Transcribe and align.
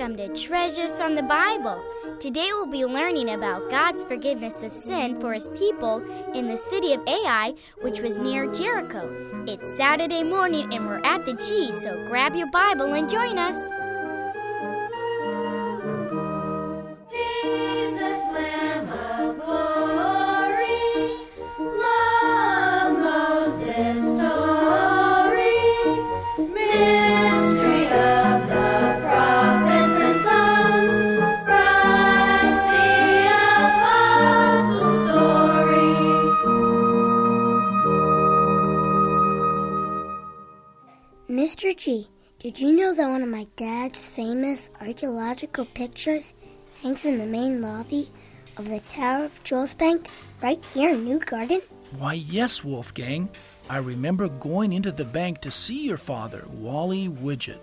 welcome 0.00 0.16
to 0.16 0.28
Treasures 0.34 0.96
from 0.96 1.14
the 1.14 1.22
Bible. 1.22 1.82
Today 2.20 2.50
we'll 2.52 2.66
be 2.66 2.84
learning 2.84 3.30
about 3.30 3.70
God's 3.70 4.04
forgiveness 4.04 4.62
of 4.62 4.74
sin 4.74 5.18
for 5.22 5.32
his 5.32 5.48
people 5.56 6.02
in 6.34 6.48
the 6.48 6.58
city 6.58 6.92
of 6.92 7.00
Ai, 7.06 7.54
which 7.80 8.00
was 8.00 8.18
near 8.18 8.52
Jericho. 8.52 9.08
It's 9.48 9.74
Saturday 9.74 10.22
morning, 10.22 10.74
and 10.74 10.86
we're 10.86 11.02
at 11.02 11.24
the 11.24 11.32
G, 11.32 11.72
so 11.72 12.06
grab 12.08 12.36
your 12.36 12.50
Bible 12.50 12.92
and 12.92 13.08
join 13.08 13.38
us. 13.38 13.79
Mr. 41.40 41.74
G, 41.74 42.06
did 42.38 42.60
you 42.60 42.70
know 42.70 42.92
that 42.92 43.08
one 43.08 43.22
of 43.22 43.28
my 43.30 43.46
dad's 43.56 43.98
famous 43.98 44.70
archaeological 44.78 45.64
pictures 45.64 46.34
hangs 46.82 47.06
in 47.06 47.16
the 47.16 47.24
main 47.24 47.62
lobby 47.62 48.10
of 48.58 48.68
the 48.68 48.80
Tower 48.90 49.24
of 49.24 49.42
Jewels 49.42 49.72
Bank 49.72 50.06
right 50.42 50.62
here 50.74 50.90
in 50.90 51.02
New 51.02 51.18
Garden? 51.18 51.62
Why, 51.96 52.12
yes, 52.12 52.62
Wolfgang. 52.62 53.30
I 53.70 53.78
remember 53.78 54.28
going 54.28 54.74
into 54.74 54.92
the 54.92 55.06
bank 55.06 55.40
to 55.40 55.50
see 55.50 55.86
your 55.86 55.96
father, 55.96 56.44
Wally 56.46 57.08
Widget, 57.08 57.60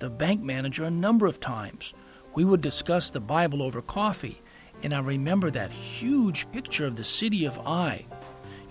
the 0.00 0.10
bank 0.10 0.42
manager, 0.42 0.82
a 0.82 0.90
number 0.90 1.26
of 1.26 1.38
times. 1.38 1.94
We 2.34 2.44
would 2.44 2.62
discuss 2.62 3.10
the 3.10 3.20
Bible 3.20 3.62
over 3.62 3.80
coffee, 3.80 4.42
and 4.82 4.92
I 4.92 4.98
remember 4.98 5.52
that 5.52 5.70
huge 5.70 6.50
picture 6.50 6.84
of 6.84 6.96
the 6.96 7.04
city 7.04 7.44
of 7.44 7.58
Ai. 7.58 8.06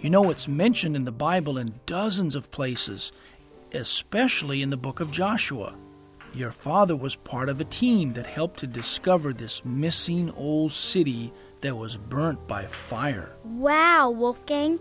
You 0.02 0.09
know, 0.09 0.30
it's 0.30 0.50
mentioned 0.50 0.98
in 0.98 1.05
the 1.05 1.14
Bible 1.14 1.58
in 1.58 1.80
dozens 1.86 2.36
of 2.36 2.52
places, 2.52 3.14
especially 3.73 4.62
in 4.62 4.70
the 4.70 4.78
book 4.78 5.00
of 5.00 5.12
Joshua. 5.12 5.75
Your 6.34 6.52
father 6.52 6.95
was 6.95 7.16
part 7.16 7.50
of 7.50 7.59
a 7.59 7.66
team 7.66 8.14
that 8.14 8.28
helped 8.28 8.59
to 8.59 8.67
discover 8.67 9.34
this 9.34 9.66
missing 9.66 10.31
old 10.31 10.72
city 10.72 11.34
that 11.61 11.76
was 11.76 11.98
burnt 11.98 12.48
by 12.48 12.66
fire. 12.66 13.36
Wow, 13.44 14.11
Wolfgang. 14.11 14.80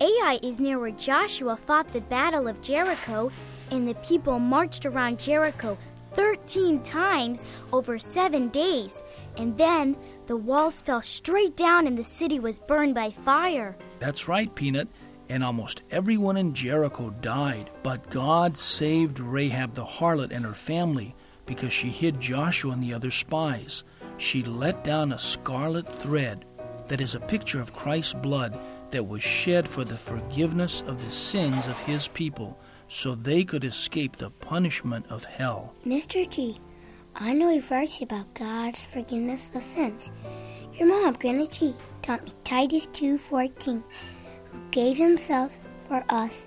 Ai 0.00 0.38
is 0.42 0.60
near 0.60 0.78
where 0.78 0.90
Joshua 0.90 1.56
fought 1.56 1.92
the 1.92 2.00
Battle 2.00 2.48
of 2.48 2.60
Jericho, 2.62 3.30
and 3.70 3.86
the 3.86 3.94
people 3.96 4.38
marched 4.38 4.86
around 4.86 5.18
Jericho 5.18 5.76
13 6.14 6.82
times 6.82 7.46
over 7.72 7.98
seven 7.98 8.48
days. 8.48 9.02
And 9.36 9.56
then 9.56 9.96
the 10.26 10.36
walls 10.36 10.82
fell 10.82 11.02
straight 11.02 11.56
down, 11.56 11.86
and 11.86 11.96
the 11.96 12.04
city 12.04 12.38
was 12.38 12.58
burned 12.58 12.94
by 12.94 13.10
fire. 13.10 13.76
That's 13.98 14.28
right, 14.28 14.52
Peanut. 14.54 14.88
And 15.30 15.44
almost 15.44 15.82
everyone 15.92 16.36
in 16.36 16.54
Jericho 16.54 17.10
died. 17.20 17.70
But 17.84 18.10
God 18.10 18.58
saved 18.58 19.20
Rahab 19.20 19.74
the 19.74 19.84
harlot 19.84 20.32
and 20.32 20.44
her 20.44 20.54
family 20.54 21.14
because 21.46 21.72
she 21.72 21.88
hid 21.88 22.20
Joshua 22.20 22.72
and 22.72 22.82
the 22.82 22.92
other 22.92 23.12
spies. 23.12 23.84
She 24.18 24.42
let 24.42 24.82
down 24.82 25.12
a 25.12 25.18
scarlet 25.20 25.86
thread 25.86 26.44
that 26.88 27.00
is 27.00 27.14
a 27.14 27.20
picture 27.20 27.60
of 27.60 27.72
Christ's 27.72 28.12
blood 28.12 28.58
that 28.90 29.06
was 29.06 29.22
shed 29.22 29.68
for 29.68 29.84
the 29.84 29.96
forgiveness 29.96 30.82
of 30.88 31.02
the 31.04 31.12
sins 31.12 31.68
of 31.68 31.78
his 31.78 32.08
people 32.08 32.58
so 32.88 33.14
they 33.14 33.44
could 33.44 33.64
escape 33.64 34.16
the 34.16 34.30
punishment 34.30 35.06
of 35.10 35.24
hell. 35.24 35.72
Mr. 35.86 36.28
G, 36.28 36.60
I 37.14 37.32
know 37.34 37.56
a 37.56 37.60
verse 37.60 38.02
about 38.02 38.34
God's 38.34 38.84
forgiveness 38.84 39.52
of 39.54 39.62
sins. 39.62 40.10
Your 40.74 40.88
mom, 40.88 41.14
Granny 41.14 41.46
G, 41.46 41.72
taught 42.02 42.24
me 42.24 42.32
Titus 42.42 42.88
2.14, 42.88 43.74
who 43.74 44.19
gave 44.70 44.96
himself 44.96 45.60
for 45.86 46.04
us, 46.08 46.46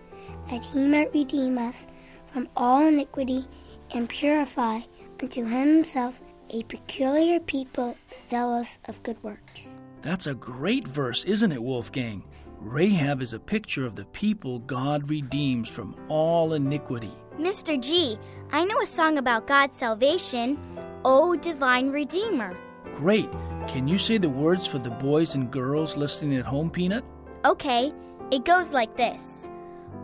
that 0.49 0.63
he 0.63 0.87
might 0.87 1.13
redeem 1.13 1.57
us 1.57 1.85
from 2.31 2.47
all 2.55 2.85
iniquity 2.85 3.45
and 3.91 4.09
purify 4.09 4.79
unto 5.21 5.45
himself 5.45 6.19
a 6.49 6.63
peculiar 6.63 7.39
people 7.39 7.97
zealous 8.29 8.79
of 8.87 9.01
good 9.03 9.21
works. 9.23 9.69
That's 10.01 10.27
a 10.27 10.33
great 10.33 10.87
verse, 10.87 11.23
isn't 11.23 11.51
it, 11.51 11.63
Wolfgang? 11.63 12.23
Rahab 12.59 13.21
is 13.21 13.33
a 13.33 13.39
picture 13.39 13.85
of 13.85 13.95
the 13.95 14.05
people 14.05 14.59
God 14.59 15.09
redeems 15.09 15.69
from 15.69 15.95
all 16.07 16.53
iniquity. 16.53 17.11
Mr. 17.37 17.79
G, 17.81 18.17
I 18.51 18.63
know 18.65 18.79
a 18.81 18.85
song 18.85 19.17
about 19.17 19.47
God's 19.47 19.77
salvation. 19.77 20.57
O 21.05 21.35
Divine 21.35 21.89
Redeemer. 21.89 22.55
Great. 22.95 23.29
Can 23.67 23.87
you 23.87 23.97
say 23.97 24.17
the 24.17 24.29
words 24.29 24.65
for 24.67 24.77
the 24.77 24.91
boys 24.91 25.35
and 25.35 25.51
girls 25.51 25.97
listening 25.97 26.37
at 26.37 26.45
home, 26.45 26.69
Peanut? 26.69 27.03
Okay, 27.45 27.91
it 28.31 28.45
goes 28.45 28.71
like 28.71 28.95
this 28.95 29.49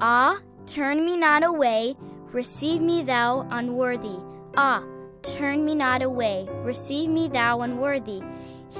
Ah, 0.01 0.39
turn 0.65 1.05
me 1.05 1.15
not 1.15 1.41
away, 1.41 1.95
receive 2.33 2.81
me 2.81 3.01
thou 3.01 3.47
unworthy. 3.49 4.17
Ah, 4.57 4.83
turn 5.21 5.63
me 5.63 5.73
not 5.73 6.01
away, 6.01 6.49
receive 6.63 7.09
me 7.09 7.29
thou 7.29 7.61
unworthy. 7.61 8.21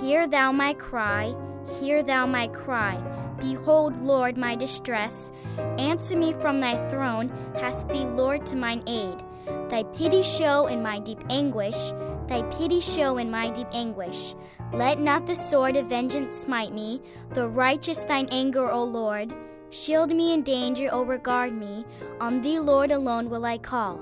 Hear 0.01 0.27
thou 0.27 0.51
my 0.51 0.73
cry, 0.73 1.33
hear 1.79 2.03
thou 2.03 2.25
my 2.25 2.49
cry. 2.49 2.97
Behold, 3.39 3.95
Lord, 4.01 4.35
my 4.35 4.57
distress. 4.57 5.31
Answer 5.77 6.17
me 6.17 6.33
from 6.41 6.59
thy 6.59 6.85
throne, 6.89 7.31
hast 7.55 7.87
thee, 7.87 8.03
Lord, 8.03 8.45
to 8.47 8.57
mine 8.57 8.83
aid. 8.87 9.23
Thy 9.69 9.83
pity 9.83 10.21
show 10.21 10.67
in 10.67 10.83
my 10.83 10.99
deep 10.99 11.23
anguish, 11.29 11.91
thy 12.27 12.41
pity 12.51 12.81
show 12.81 13.19
in 13.19 13.31
my 13.31 13.51
deep 13.51 13.67
anguish. 13.71 14.35
Let 14.74 15.00
not 15.00 15.25
the 15.25 15.35
sword 15.35 15.78
of 15.78 15.88
vengeance 15.88 16.34
smite 16.34 16.74
me, 16.74 17.02
the 17.34 17.47
righteous 17.47 18.03
thine 18.03 18.30
anger, 18.31 18.69
O 18.69 18.84
Lord. 18.84 19.34
Shield 19.72 20.16
me 20.16 20.34
in 20.34 20.44
danger, 20.44 20.90
O 20.91 21.02
regard 21.02 21.53
me. 21.53 21.85
On 22.22 22.41
thee, 22.41 22.59
Lord, 22.59 22.91
alone 22.91 23.30
will 23.30 23.46
I 23.46 23.57
call. 23.57 24.00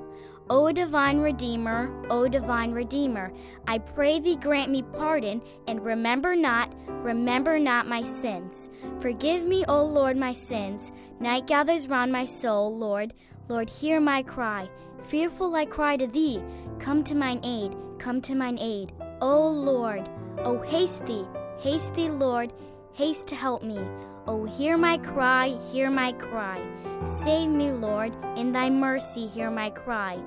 O 0.49 0.71
divine 0.71 1.19
Redeemer, 1.19 1.91
O 2.09 2.27
divine 2.27 2.71
Redeemer, 2.71 3.33
I 3.67 3.79
pray 3.79 4.19
thee 4.19 4.37
grant 4.37 4.71
me 4.71 4.81
pardon, 4.81 5.41
and 5.67 5.83
remember 5.83 6.35
not, 6.35 6.73
remember 6.87 7.59
not 7.59 7.87
my 7.87 8.03
sins. 8.03 8.69
Forgive 9.01 9.43
me, 9.45 9.65
O 9.67 9.83
Lord, 9.83 10.15
my 10.15 10.33
sins. 10.33 10.91
Night 11.19 11.47
gathers 11.47 11.87
round 11.87 12.11
my 12.11 12.23
soul, 12.23 12.77
Lord. 12.77 13.13
Lord, 13.49 13.69
hear 13.69 13.99
my 13.99 14.23
cry. 14.23 14.69
Fearful 15.03 15.55
I 15.55 15.65
cry 15.65 15.97
to 15.97 16.07
thee. 16.07 16.41
Come 16.79 17.03
to 17.05 17.15
mine 17.15 17.39
aid, 17.43 17.75
come 17.99 18.21
to 18.21 18.35
mine 18.35 18.57
aid. 18.57 18.93
O 19.19 19.47
Lord, 19.47 20.07
O 20.39 20.61
haste 20.61 21.03
thee, 21.07 21.25
haste 21.59 21.95
thee, 21.95 22.09
Lord, 22.09 22.53
haste 22.93 23.25
to 23.27 23.35
help 23.35 23.63
me. 23.63 23.79
O 24.27 24.45
hear 24.45 24.77
my 24.77 24.99
cry, 24.99 25.57
hear 25.71 25.89
my 25.89 26.11
cry. 26.11 26.61
Save 27.05 27.49
me, 27.49 27.71
Lord, 27.71 28.13
in 28.35 28.51
thy 28.51 28.69
mercy 28.69 29.25
hear 29.25 29.49
my 29.49 29.71
cry. 29.71 30.19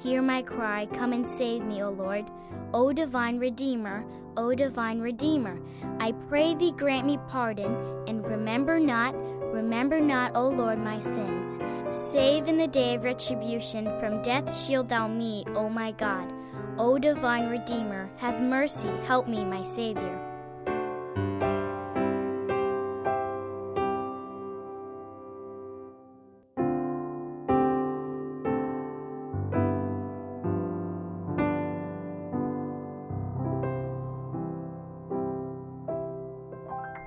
Hear 0.00 0.22
my 0.22 0.42
cry, 0.42 0.86
come 0.86 1.12
and 1.12 1.26
save 1.26 1.64
me, 1.64 1.82
O 1.82 1.90
Lord. 1.90 2.26
O 2.72 2.92
divine 2.92 3.38
Redeemer, 3.38 4.04
O 4.36 4.54
divine 4.54 5.00
Redeemer, 5.00 5.58
I 5.98 6.12
pray 6.28 6.54
thee 6.54 6.70
grant 6.76 7.06
me 7.06 7.18
pardon, 7.28 7.74
and 8.06 8.24
remember 8.24 8.78
not, 8.78 9.16
remember 9.52 10.00
not, 10.00 10.36
O 10.36 10.48
Lord, 10.48 10.78
my 10.78 11.00
sins. 11.00 11.58
Save 11.90 12.46
in 12.46 12.56
the 12.56 12.68
day 12.68 12.94
of 12.94 13.02
retribution, 13.02 13.86
from 13.98 14.22
death 14.22 14.56
shield 14.56 14.86
thou 14.86 15.08
me, 15.08 15.44
O 15.56 15.68
my 15.68 15.90
God. 15.90 16.32
O 16.80 16.96
divine 16.96 17.48
Redeemer, 17.48 18.08
have 18.18 18.40
mercy, 18.40 18.88
help 19.04 19.26
me, 19.26 19.44
my 19.44 19.64
Savior. 19.64 20.16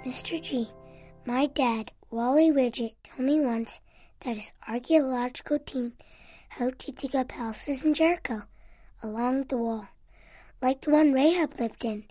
Mr. 0.05 0.41
G, 0.41 0.69
my 1.25 1.45
dad, 1.45 1.91
Wally 2.09 2.51
Widget, 2.51 2.95
told 3.05 3.25
me 3.25 3.39
once 3.39 3.79
that 4.19 4.35
his 4.35 4.51
archaeological 4.67 5.59
team 5.59 5.93
helped 6.49 6.79
to 6.79 6.91
dig 6.91 7.15
up 7.15 7.31
houses 7.31 7.85
in 7.85 7.93
Jericho 7.93 8.43
along 9.03 9.43
the 9.45 9.57
wall, 9.57 9.87
like 10.61 10.81
the 10.81 10.91
one 10.91 11.13
Rahab 11.13 11.59
lived 11.59 11.83
in. 11.85 12.05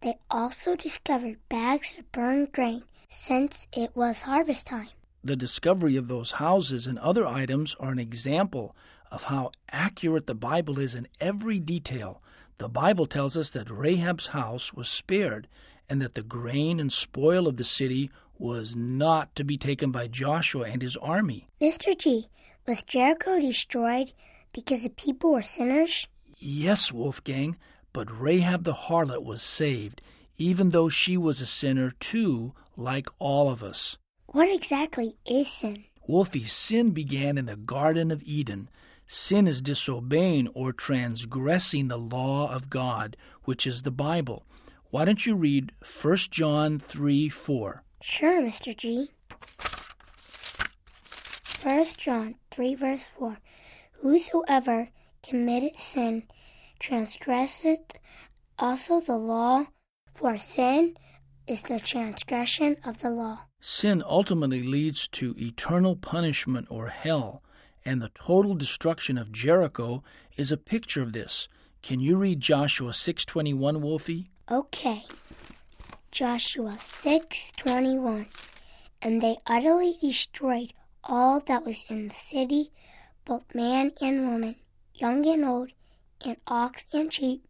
They 0.00 0.16
also 0.30 0.76
discovered 0.76 1.38
bags 1.48 1.96
of 1.98 2.10
burned 2.12 2.52
grain 2.52 2.82
since 3.08 3.66
it 3.72 3.94
was 3.96 4.22
harvest 4.22 4.66
time. 4.66 4.88
the 5.22 5.36
discovery 5.36 5.96
of 5.96 6.06
those 6.08 6.32
houses 6.32 6.86
and 6.86 6.98
other 6.98 7.26
items 7.26 7.74
are 7.80 7.90
an 7.90 7.98
example 7.98 8.76
of 9.10 9.24
how 9.24 9.50
accurate 9.70 10.26
the 10.26 10.34
Bible 10.34 10.78
is 10.78 10.94
in 10.94 11.08
every 11.20 11.58
detail. 11.58 12.20
The 12.58 12.68
Bible 12.68 13.06
tells 13.06 13.34
us 13.36 13.48
that 13.50 13.70
Rahab's 13.70 14.28
house 14.28 14.74
was 14.74 14.88
spared 14.88 15.48
and 15.88 16.02
that 16.02 16.14
the 16.14 16.22
grain 16.22 16.78
and 16.78 16.92
spoil 16.92 17.48
of 17.48 17.56
the 17.56 17.64
city 17.64 18.10
was 18.38 18.76
not 18.76 19.34
to 19.36 19.44
be 19.44 19.56
taken 19.56 19.90
by 19.90 20.08
Joshua 20.08 20.64
and 20.68 20.82
his 20.82 20.96
army. 20.98 21.46
Mr. 21.60 21.96
G, 21.96 22.28
was 22.66 22.82
Jericho 22.82 23.40
destroyed 23.40 24.12
because 24.52 24.82
the 24.82 24.90
people 24.90 25.32
were 25.32 25.42
sinners? 25.42 26.06
Yes, 26.46 26.92
Wolfgang, 26.92 27.56
but 27.94 28.20
Rahab 28.20 28.64
the 28.64 28.74
harlot 28.74 29.24
was 29.24 29.42
saved, 29.42 30.02
even 30.36 30.70
though 30.70 30.90
she 30.90 31.16
was 31.16 31.40
a 31.40 31.46
sinner 31.46 31.92
too, 32.00 32.52
like 32.76 33.08
all 33.18 33.48
of 33.48 33.62
us. 33.62 33.96
What 34.26 34.54
exactly 34.54 35.16
is 35.24 35.50
sin? 35.50 35.84
Wolfie, 36.06 36.44
sin 36.44 36.90
began 36.90 37.38
in 37.38 37.46
the 37.46 37.56
Garden 37.56 38.10
of 38.10 38.22
Eden. 38.24 38.68
Sin 39.06 39.48
is 39.48 39.62
disobeying 39.62 40.48
or 40.48 40.74
transgressing 40.74 41.88
the 41.88 41.96
law 41.96 42.52
of 42.52 42.68
God, 42.68 43.16
which 43.44 43.66
is 43.66 43.80
the 43.80 43.90
Bible. 43.90 44.44
Why 44.90 45.06
don't 45.06 45.24
you 45.24 45.36
read 45.36 45.72
1 46.02 46.16
John 46.30 46.78
3 46.78 47.30
4? 47.30 47.82
Sure, 48.02 48.42
Mr. 48.42 48.76
G. 48.76 49.12
1 51.62 51.86
John 51.96 52.34
3 52.50 52.74
verse 52.74 53.04
4 53.04 53.38
Whosoever 54.02 54.90
committeth 55.22 55.80
sin 55.80 56.24
transgresseth 56.84 57.96
also 58.58 59.00
the 59.00 59.16
law, 59.16 59.64
for 60.12 60.36
sin 60.36 60.94
is 61.46 61.62
the 61.62 61.80
transgression 61.80 62.76
of 62.84 62.98
the 62.98 63.08
law. 63.08 63.38
Sin 63.58 64.02
ultimately 64.06 64.62
leads 64.62 65.08
to 65.08 65.34
eternal 65.38 65.96
punishment 65.96 66.66
or 66.68 66.88
hell, 66.88 67.42
and 67.86 68.02
the 68.02 68.10
total 68.10 68.54
destruction 68.54 69.16
of 69.16 69.32
Jericho 69.32 70.02
is 70.36 70.52
a 70.52 70.58
picture 70.58 71.00
of 71.00 71.14
this. 71.14 71.48
Can 71.82 72.00
you 72.00 72.16
read 72.16 72.40
Joshua 72.40 72.92
6:21, 72.92 73.80
Wolfie? 73.80 74.28
Okay. 74.50 75.04
Joshua 76.10 76.72
6:21 76.72 78.26
And 79.00 79.22
they 79.22 79.38
utterly 79.46 79.96
destroyed 80.02 80.74
all 81.02 81.40
that 81.40 81.64
was 81.64 81.84
in 81.88 82.08
the 82.08 82.14
city, 82.14 82.72
both 83.24 83.54
man 83.54 83.92
and 84.02 84.28
woman, 84.28 84.56
young 84.94 85.26
and 85.26 85.44
old, 85.46 85.70
and 86.24 86.36
ox 86.46 86.84
and 86.92 87.12
sheep, 87.12 87.46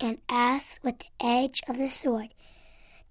and 0.00 0.18
ass 0.28 0.78
with 0.82 0.98
the 0.98 1.06
edge 1.20 1.60
of 1.68 1.78
the 1.78 1.88
sword. 1.88 2.28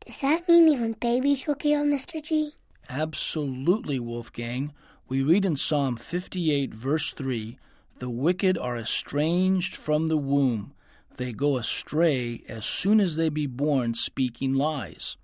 Does 0.06 0.22
that 0.22 0.48
mean 0.48 0.69
even 0.69 0.94
babies 0.94 1.48
will 1.48 1.56
kill, 1.56 1.84
Mr. 1.84 2.22
G? 2.22 2.52
Absolutely, 2.90 4.00
Wolfgang. 4.00 4.74
We 5.07 5.24
read 5.24 5.46
in 5.46 5.56
Psalm 5.56 5.98
58, 5.98 6.74
verse 6.74 7.12
3 7.12 7.57
The 8.00 8.10
wicked 8.10 8.57
are 8.57 8.78
estranged 8.78 9.75
from 9.75 10.07
the 10.07 10.18
womb. 10.18 10.74
They 11.18 11.31
go 11.31 11.58
astray 11.58 12.44
as 12.48 12.66
soon 12.66 13.00
as 13.00 13.16
they 13.16 13.30
be 13.30 13.48
born, 13.48 13.94
speaking 13.96 14.54
lies. 14.54 15.18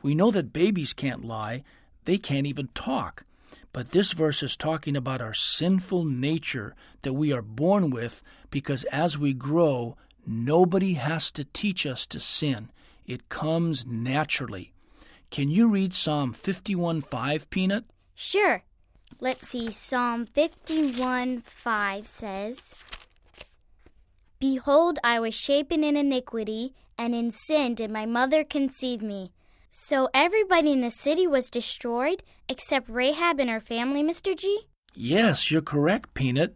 We 0.00 0.14
know 0.14 0.30
that 0.30 0.52
babies 0.52 0.92
can't 0.92 1.24
lie, 1.24 1.64
they 2.04 2.18
can't 2.18 2.46
even 2.46 2.68
talk. 2.74 3.24
But 3.74 3.90
this 3.90 4.12
verse 4.12 4.40
is 4.44 4.56
talking 4.56 4.96
about 4.96 5.20
our 5.20 5.34
sinful 5.34 6.04
nature 6.04 6.76
that 7.02 7.12
we 7.12 7.32
are 7.32 7.42
born 7.42 7.90
with 7.90 8.22
because 8.48 8.84
as 8.84 9.18
we 9.18 9.32
grow, 9.32 9.96
nobody 10.24 10.92
has 10.94 11.32
to 11.32 11.44
teach 11.44 11.84
us 11.84 12.06
to 12.06 12.20
sin. 12.20 12.70
It 13.04 13.28
comes 13.28 13.84
naturally. 13.84 14.72
Can 15.32 15.50
you 15.50 15.68
read 15.68 15.92
Psalm 15.92 16.32
51 16.32 17.00
5, 17.00 17.50
Peanut? 17.50 17.84
Sure. 18.14 18.62
Let's 19.18 19.48
see. 19.48 19.72
Psalm 19.72 20.24
51 20.24 21.40
5 21.40 22.06
says, 22.06 22.76
Behold, 24.38 25.00
I 25.02 25.18
was 25.18 25.34
shapen 25.34 25.82
in 25.82 25.96
iniquity, 25.96 26.74
and 26.96 27.12
in 27.12 27.32
sin 27.32 27.74
did 27.74 27.90
my 27.90 28.06
mother 28.06 28.44
conceive 28.44 29.02
me. 29.02 29.32
So 29.76 30.08
everybody 30.14 30.70
in 30.70 30.82
the 30.82 30.90
city 30.92 31.26
was 31.26 31.50
destroyed 31.50 32.22
except 32.48 32.88
Rahab 32.88 33.40
and 33.40 33.50
her 33.50 33.58
family, 33.58 34.04
Mr. 34.04 34.38
G? 34.38 34.68
Yes, 34.94 35.50
you're 35.50 35.62
correct, 35.62 36.14
Peanut. 36.14 36.54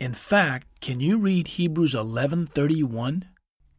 In 0.00 0.12
fact, 0.14 0.66
can 0.80 0.98
you 0.98 1.16
read 1.16 1.46
Hebrews 1.46 1.94
11:31? 1.94 3.28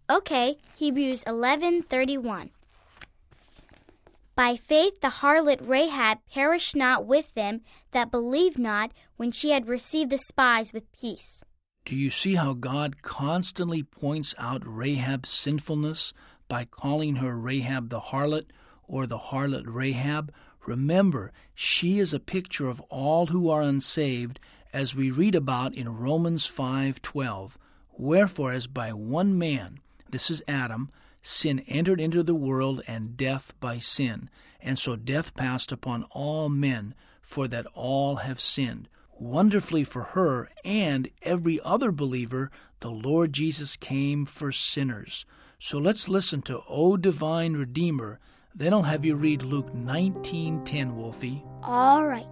Okay, 0.09 0.57
Hebrews 0.77 1.25
11:31. 1.25 2.51
By 4.35 4.55
faith 4.55 5.01
the 5.01 5.19
harlot 5.19 5.59
Rahab 5.59 6.19
perished 6.31 6.73
not 6.73 7.05
with 7.05 7.33
them 7.33 7.59
that 7.91 8.09
believed 8.09 8.57
not 8.57 8.93
when 9.17 9.33
she 9.33 9.49
had 9.49 9.67
received 9.67 10.11
the 10.11 10.17
spies 10.17 10.71
with 10.71 10.89
peace. 10.93 11.43
Do 11.83 11.93
you 11.93 12.09
see 12.09 12.35
how 12.35 12.53
God 12.53 13.01
constantly 13.01 13.83
points 13.83 14.33
out 14.37 14.65
Rahab's 14.65 15.29
sinfulness 15.29 16.13
by 16.47 16.63
calling 16.63 17.17
her 17.17 17.37
Rahab 17.37 17.89
the 17.89 17.99
harlot 17.99 18.45
or 18.87 19.05
the 19.05 19.17
harlot 19.17 19.65
Rahab? 19.65 20.33
Remember, 20.65 21.31
she 21.53 21.99
is 21.99 22.13
a 22.13 22.19
picture 22.19 22.67
of 22.67 22.81
all 22.89 23.27
who 23.27 23.49
are 23.49 23.61
unsaved 23.61 24.39
as 24.73 24.95
we 24.95 25.11
read 25.11 25.35
about 25.35 25.73
in 25.73 25.97
Romans 25.97 26.45
5:12. 26.45 27.57
Wherefore 27.97 28.51
as 28.51 28.67
by 28.67 28.93
one 28.93 29.37
man, 29.37 29.79
this 30.09 30.29
is 30.29 30.43
Adam, 30.47 30.89
sin 31.21 31.59
entered 31.67 31.99
into 31.99 32.23
the 32.23 32.35
world 32.35 32.81
and 32.87 33.17
death 33.17 33.53
by 33.59 33.79
sin, 33.79 34.29
and 34.61 34.77
so 34.77 34.95
death 34.95 35.35
passed 35.35 35.71
upon 35.71 36.03
all 36.11 36.49
men, 36.49 36.93
for 37.21 37.47
that 37.47 37.65
all 37.73 38.17
have 38.17 38.39
sinned. 38.39 38.87
Wonderfully 39.19 39.83
for 39.83 40.03
her 40.03 40.49
and 40.63 41.09
every 41.23 41.59
other 41.61 41.91
believer, 41.91 42.51
the 42.81 42.91
Lord 42.91 43.33
Jesus 43.33 43.75
came 43.75 44.25
for 44.25 44.51
sinners. 44.51 45.25
So 45.59 45.77
let's 45.79 46.07
listen 46.07 46.41
to 46.43 46.61
O 46.69 46.97
Divine 46.97 47.53
Redeemer. 47.53 48.19
Then 48.57 48.73
I'll 48.73 48.81
have 48.81 49.05
you 49.05 49.15
read 49.15 49.43
Luke 49.43 49.71
19:10, 49.75 50.95
Wolfie. 50.95 51.45
All 51.61 52.07
right. 52.07 52.25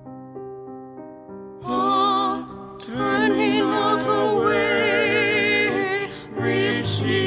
Ah, 1.63 2.75
turn 2.79 3.37
me 3.37 3.59
not 3.59 4.03
away. 4.07 6.09
Receive 6.31 7.24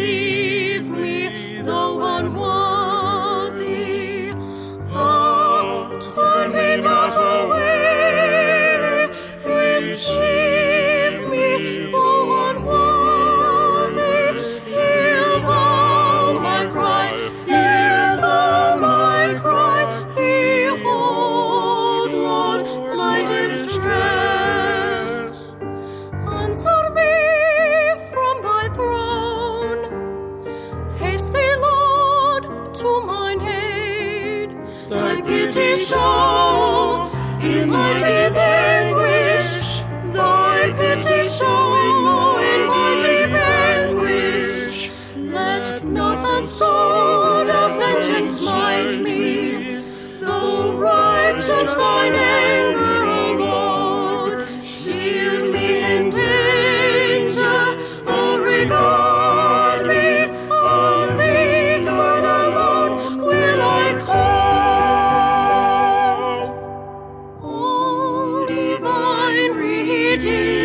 Redeemer, 70.18 70.57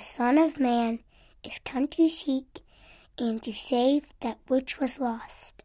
the 0.00 0.06
Son 0.06 0.38
of 0.38 0.58
Man 0.58 1.00
is 1.44 1.60
come 1.62 1.86
to 1.86 2.08
seek 2.08 2.60
and 3.18 3.42
to 3.42 3.52
save 3.52 4.04
that 4.20 4.38
which 4.48 4.80
was 4.80 4.98
lost." 4.98 5.62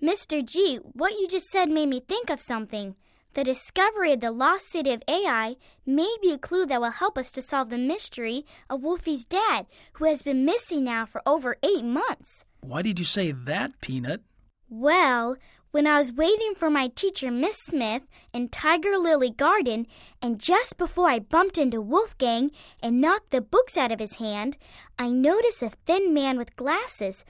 Mr. 0.00 0.46
G, 0.46 0.76
what 0.76 1.18
you 1.18 1.26
just 1.26 1.48
said 1.48 1.68
made 1.68 1.88
me 1.88 1.98
think 1.98 2.30
of 2.30 2.40
something. 2.40 2.94
The 3.32 3.42
discovery 3.42 4.12
of 4.12 4.20
the 4.20 4.30
lost 4.30 4.68
city 4.68 4.92
of 4.92 5.02
Ai 5.08 5.56
may 5.84 6.14
be 6.22 6.30
a 6.30 6.38
clue 6.38 6.66
that 6.66 6.80
will 6.80 7.02
help 7.02 7.18
us 7.18 7.32
to 7.32 7.42
solve 7.42 7.70
the 7.70 7.76
mystery 7.76 8.46
of 8.70 8.84
Wolfie's 8.84 9.24
dad, 9.24 9.66
who 9.94 10.04
has 10.04 10.22
been 10.22 10.44
missing 10.44 10.84
now 10.84 11.04
for 11.04 11.20
over 11.26 11.56
eight 11.64 11.84
months. 11.84 12.44
Why 12.60 12.80
did 12.80 13.00
you 13.00 13.04
say 13.04 13.32
that, 13.32 13.80
Peanut? 13.80 14.22
Well, 14.68 15.36
when 15.74 15.88
I 15.88 15.98
was 15.98 16.12
waiting 16.12 16.54
for 16.56 16.70
my 16.70 16.86
teacher, 16.86 17.32
Miss 17.32 17.56
Smith, 17.56 18.04
in 18.32 18.48
Tiger 18.48 18.96
Lily 18.96 19.30
Garden, 19.30 19.88
and 20.22 20.38
just 20.38 20.78
before 20.78 21.10
I 21.10 21.18
bumped 21.18 21.58
into 21.58 21.80
Wolfgang 21.80 22.52
and 22.80 23.00
knocked 23.00 23.32
the 23.32 23.40
books 23.40 23.76
out 23.76 23.90
of 23.90 23.98
his 23.98 24.14
hand, 24.14 24.56
I 25.00 25.10
noticed 25.10 25.64
a 25.64 25.70
thin 25.84 26.14
man 26.14 26.38
with 26.38 26.54
glasses. 26.54 27.24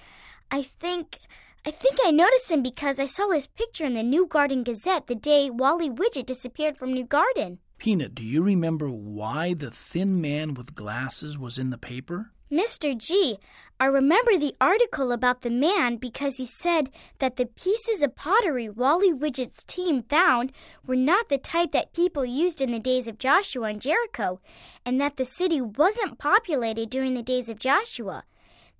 I 0.50 0.60
think. 0.60 1.20
I 1.64 1.70
think 1.70 1.96
I 2.04 2.10
noticed 2.10 2.50
him 2.50 2.62
because 2.62 3.00
I 3.00 3.06
saw 3.06 3.30
his 3.30 3.46
picture 3.46 3.86
in 3.86 3.94
the 3.94 4.02
New 4.02 4.26
Garden 4.26 4.62
Gazette 4.62 5.06
the 5.06 5.14
day 5.14 5.48
Wally 5.48 5.88
Widget 5.88 6.26
disappeared 6.26 6.76
from 6.76 6.92
New 6.92 7.06
Garden. 7.06 7.60
Peanut, 7.78 8.14
do 8.14 8.22
you 8.22 8.42
remember 8.42 8.90
why 8.90 9.54
the 9.54 9.70
thin 9.70 10.20
man 10.20 10.52
with 10.52 10.74
glasses 10.74 11.38
was 11.38 11.58
in 11.58 11.70
the 11.70 11.78
paper? 11.78 12.32
Mr. 12.54 12.96
G, 12.96 13.40
I 13.80 13.87
remember 13.87 14.38
the 14.38 14.54
article 14.61 15.11
about 15.11 15.40
the 15.40 15.50
man 15.50 15.96
because 15.96 16.37
he 16.37 16.46
said 16.46 16.88
that 17.18 17.34
the 17.34 17.46
pieces 17.46 18.00
of 18.00 18.14
pottery 18.14 18.68
Wally 18.68 19.12
Widget's 19.12 19.64
team 19.64 20.04
found 20.04 20.52
were 20.87 20.94
not 20.94 21.28
the 21.28 21.37
type 21.37 21.73
that 21.73 21.92
people 21.92 22.25
used 22.25 22.62
in 22.62 22.70
the 22.70 22.78
days 22.78 23.08
of 23.08 23.18
Joshua 23.18 23.70
and 23.70 23.80
Jericho, 23.80 24.38
and 24.87 25.00
that 25.00 25.16
the 25.16 25.25
city 25.25 25.61
wasn't 25.61 26.20
populated 26.20 26.90
during 26.90 27.14
the 27.14 27.25
days 27.25 27.49
of 27.49 27.58
Joshua. 27.58 28.23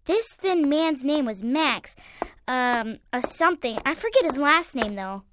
This 0.04 0.33
thin 0.35 0.69
man's 0.69 1.04
name 1.04 1.26
was 1.26 1.43
Max, 1.43 1.97
um, 2.47 2.99
a 3.12 3.21
something. 3.21 3.81
I 3.85 3.95
forget 3.95 4.25
his 4.25 4.37
last 4.37 4.76
name 4.76 4.95
though. 4.95 5.25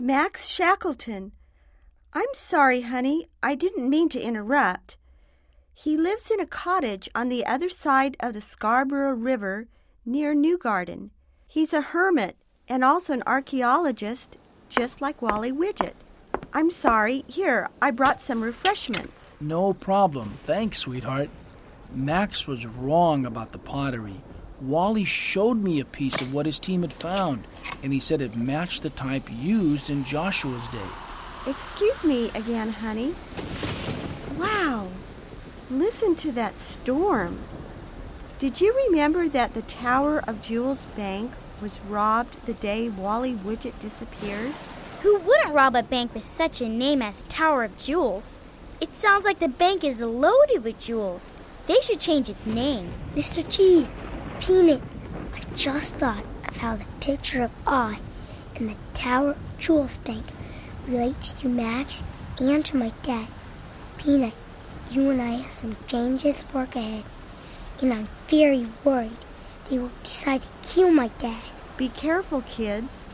Max 0.00 0.48
Shackleton. 0.48 1.30
I'm 2.12 2.34
sorry, 2.34 2.80
honey. 2.80 3.28
I 3.40 3.54
didn't 3.54 3.88
mean 3.88 4.08
to 4.08 4.20
interrupt. 4.20 4.96
He 5.80 5.96
lives 5.96 6.28
in 6.28 6.40
a 6.40 6.44
cottage 6.44 7.08
on 7.14 7.28
the 7.28 7.46
other 7.46 7.68
side 7.68 8.16
of 8.18 8.32
the 8.34 8.40
Scarborough 8.40 9.14
River 9.14 9.68
near 10.04 10.34
New 10.34 10.58
Garden. 10.58 11.12
He's 11.46 11.72
a 11.72 11.80
hermit 11.80 12.36
and 12.66 12.82
also 12.84 13.12
an 13.12 13.22
archaeologist, 13.28 14.38
just 14.68 15.00
like 15.00 15.22
Wally 15.22 15.52
Widget. 15.52 15.92
I'm 16.52 16.72
sorry. 16.72 17.22
Here, 17.28 17.68
I 17.80 17.92
brought 17.92 18.20
some 18.20 18.42
refreshments. 18.42 19.30
No 19.40 19.72
problem. 19.72 20.38
Thanks, 20.44 20.78
sweetheart. 20.78 21.30
Max 21.94 22.48
was 22.48 22.66
wrong 22.66 23.24
about 23.24 23.52
the 23.52 23.58
pottery. 23.58 24.20
Wally 24.60 25.04
showed 25.04 25.62
me 25.62 25.78
a 25.78 25.84
piece 25.84 26.20
of 26.20 26.34
what 26.34 26.46
his 26.46 26.58
team 26.58 26.82
had 26.82 26.92
found, 26.92 27.46
and 27.84 27.92
he 27.92 28.00
said 28.00 28.20
it 28.20 28.34
matched 28.34 28.82
the 28.82 28.90
type 28.90 29.28
used 29.30 29.90
in 29.90 30.02
Joshua's 30.02 30.68
day. 30.72 31.48
Excuse 31.48 32.02
me 32.02 32.30
again, 32.30 32.70
honey. 32.70 33.14
Wow. 35.70 35.76
Listen 35.76 36.14
to 36.16 36.32
that 36.32 36.60
storm. 36.60 37.38
Did 38.38 38.60
you 38.60 38.74
remember 38.86 39.28
that 39.28 39.54
the 39.54 39.62
Tower 39.62 40.22
of 40.26 40.42
Jewels 40.42 40.84
Bank 40.96 41.32
was 41.60 41.80
robbed 41.80 42.46
the 42.46 42.54
day 42.54 42.88
Wally 42.88 43.34
Widget 43.34 43.80
disappeared? 43.80 44.52
Who 45.02 45.18
wouldn't 45.18 45.54
rob 45.54 45.74
a 45.74 45.82
bank 45.82 46.14
with 46.14 46.24
such 46.24 46.60
a 46.60 46.68
name 46.68 47.02
as 47.02 47.22
Tower 47.22 47.64
of 47.64 47.78
Jewels? 47.78 48.40
It 48.80 48.96
sounds 48.96 49.24
like 49.24 49.40
the 49.40 49.48
bank 49.48 49.82
is 49.82 50.00
loaded 50.00 50.62
with 50.62 50.78
jewels. 50.78 51.32
They 51.66 51.80
should 51.80 52.00
change 52.00 52.28
its 52.28 52.46
name. 52.46 52.92
Mr. 53.14 53.48
G, 53.48 53.88
Peanut, 54.40 54.80
I 55.34 55.40
just 55.54 55.96
thought 55.96 56.24
of 56.46 56.58
how 56.58 56.76
the 56.76 56.84
picture 57.00 57.42
of 57.42 57.50
I 57.66 57.98
in 58.54 58.68
the 58.68 58.76
Tower 58.94 59.30
of 59.30 59.58
Jewels 59.58 59.96
Bank 59.98 60.24
relates 60.86 61.32
to 61.34 61.48
Max 61.48 62.02
and 62.38 62.64
to 62.66 62.76
my 62.76 62.92
dad. 63.02 63.26
Peanut, 63.96 64.34
you 64.90 65.10
and 65.10 65.20
I 65.20 65.32
have 65.32 65.52
some 65.52 65.76
dangerous 65.86 66.42
work 66.54 66.74
ahead, 66.74 67.04
and 67.80 67.92
I'm 67.92 68.08
very 68.28 68.66
worried 68.84 69.16
they 69.68 69.78
will 69.78 69.90
decide 70.02 70.42
to 70.42 70.48
kill 70.62 70.90
my 70.90 71.08
dad. 71.18 71.42
Be 71.76 71.88
careful, 71.88 72.40
kids. 72.42 73.04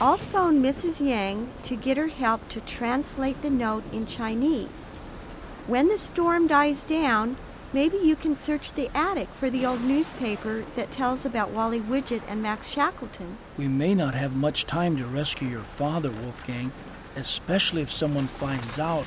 I'll 0.00 0.18
phone 0.18 0.62
Mrs. 0.62 1.04
Yang 1.04 1.48
to 1.62 1.74
get 1.74 1.96
her 1.96 2.08
help 2.08 2.46
to 2.50 2.60
translate 2.60 3.40
the 3.40 3.50
note 3.50 3.84
in 3.92 4.06
Chinese. 4.06 4.84
When 5.66 5.88
the 5.88 5.96
storm 5.96 6.46
dies 6.46 6.82
down, 6.82 7.36
maybe 7.72 7.96
you 7.96 8.14
can 8.14 8.36
search 8.36 8.72
the 8.72 8.90
attic 8.94 9.28
for 9.28 9.48
the 9.48 9.64
old 9.64 9.82
newspaper 9.82 10.64
that 10.76 10.92
tells 10.92 11.24
about 11.24 11.50
Wally 11.50 11.80
Widget 11.80 12.22
and 12.28 12.42
Max 12.42 12.68
Shackleton. 12.68 13.38
We 13.56 13.68
may 13.68 13.94
not 13.94 14.14
have 14.14 14.36
much 14.36 14.66
time 14.66 14.98
to 14.98 15.06
rescue 15.06 15.48
your 15.48 15.60
father, 15.60 16.10
Wolfgang, 16.10 16.72
especially 17.16 17.80
if 17.80 17.90
someone 17.90 18.26
finds 18.26 18.78
out 18.78 19.06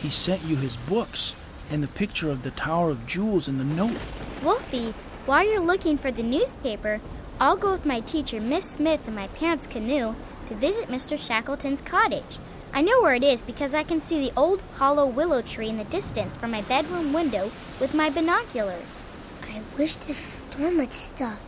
he 0.00 0.08
sent 0.08 0.42
you 0.44 0.56
his 0.56 0.76
books 0.76 1.34
and 1.70 1.82
the 1.82 1.88
picture 1.88 2.28
of 2.28 2.42
the 2.42 2.50
Tower 2.50 2.90
of 2.90 3.06
Jewels 3.06 3.48
in 3.48 3.58
the 3.58 3.64
note. 3.64 3.96
Wolfie, 4.42 4.92
while 5.24 5.48
you're 5.48 5.60
looking 5.60 5.96
for 5.96 6.10
the 6.10 6.22
newspaper, 6.22 7.00
I'll 7.38 7.56
go 7.56 7.72
with 7.72 7.86
my 7.86 8.00
teacher, 8.00 8.40
Miss 8.40 8.64
Smith, 8.64 9.06
and 9.06 9.14
my 9.14 9.28
parents' 9.28 9.66
canoe 9.66 10.14
to 10.48 10.54
visit 10.54 10.88
Mr. 10.88 11.16
Shackleton's 11.18 11.80
cottage. 11.80 12.38
I 12.72 12.82
know 12.82 13.00
where 13.00 13.14
it 13.14 13.24
is 13.24 13.42
because 13.42 13.74
I 13.74 13.84
can 13.84 14.00
see 14.00 14.20
the 14.20 14.36
old 14.36 14.62
hollow 14.76 15.06
willow 15.06 15.42
tree 15.42 15.68
in 15.68 15.76
the 15.76 15.84
distance 15.84 16.36
from 16.36 16.50
my 16.50 16.62
bedroom 16.62 17.12
window 17.12 17.50
with 17.80 17.94
my 17.94 18.10
binoculars. 18.10 19.04
I 19.42 19.62
wish 19.78 19.94
this 19.94 20.16
storm 20.16 20.78
would 20.78 20.92
stop. 20.92 21.38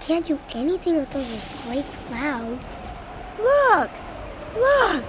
Can't 0.00 0.26
do 0.26 0.38
anything 0.52 0.96
with 0.96 1.14
all 1.14 1.22
those 1.22 1.48
great 1.64 1.84
clouds. 2.08 2.88
Look! 3.38 3.90
Look! 4.54 5.04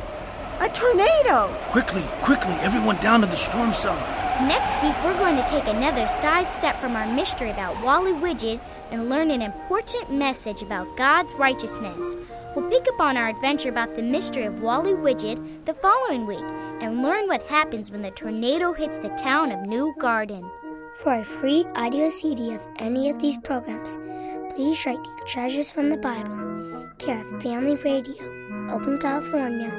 A 0.59 0.69
tornado! 0.69 1.53
Quickly, 1.71 2.05
quickly, 2.21 2.53
everyone 2.61 2.97
down 2.97 3.21
to 3.21 3.27
the 3.27 3.35
storm 3.35 3.73
cellar. 3.73 4.22
Next 4.41 4.81
week, 4.81 4.95
we're 5.03 5.17
going 5.19 5.35
to 5.35 5.47
take 5.47 5.67
another 5.67 6.07
side 6.07 6.49
step 6.49 6.81
from 6.81 6.95
our 6.95 7.05
mystery 7.05 7.51
about 7.51 7.81
Wally 7.83 8.13
Widget 8.13 8.59
and 8.89 9.07
learn 9.07 9.29
an 9.29 9.43
important 9.43 10.11
message 10.11 10.63
about 10.63 10.97
God's 10.97 11.31
righteousness. 11.35 12.17
We'll 12.55 12.67
pick 12.67 12.87
up 12.87 12.99
on 12.99 13.15
our 13.15 13.29
adventure 13.29 13.69
about 13.69 13.93
the 13.93 14.01
mystery 14.01 14.45
of 14.45 14.59
Wally 14.59 14.93
Widget 14.93 15.65
the 15.65 15.75
following 15.75 16.25
week 16.25 16.43
and 16.81 17.03
learn 17.03 17.27
what 17.27 17.43
happens 17.43 17.91
when 17.91 18.01
the 18.01 18.09
tornado 18.09 18.73
hits 18.73 18.97
the 18.97 19.09
town 19.09 19.51
of 19.51 19.67
New 19.67 19.93
Garden. 19.99 20.49
For 20.97 21.13
a 21.13 21.23
free 21.23 21.65
audio 21.75 22.09
CD 22.09 22.55
of 22.55 22.61
any 22.77 23.11
of 23.11 23.21
these 23.21 23.37
programs, 23.43 23.99
please 24.55 24.83
write 24.87 25.03
to 25.03 25.25
Treasures 25.27 25.69
from 25.69 25.89
the 25.89 25.97
Bible, 25.97 26.89
care 26.97 27.23
of 27.23 27.43
Family 27.43 27.75
Radio, 27.75 28.15
Oakland, 28.71 28.99
California, 28.99 29.69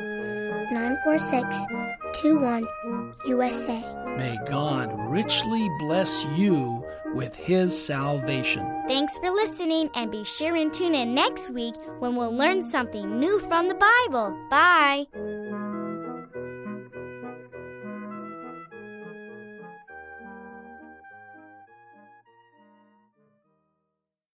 94621 2.23 3.13
USA. 3.27 3.83
May 4.17 4.39
God 4.47 4.93
richly 5.11 5.69
bless 5.81 6.25
you 6.37 6.85
with 7.15 7.35
his 7.35 7.77
salvation. 7.79 8.63
Thanks 8.87 9.17
for 9.19 9.31
listening, 9.31 9.91
and 9.95 10.11
be 10.11 10.25
sure 10.25 10.57
and 10.57 10.73
tune 10.73 10.95
in 10.95 11.15
next 11.15 11.51
week 11.51 11.75
when 11.99 12.17
we'll 12.17 12.35
learn 12.35 12.63
something 12.63 13.19
new 13.19 13.41
from 13.41 13.69
the 13.69 13.75
Bible. 13.75 14.37
Bye. 14.51 15.07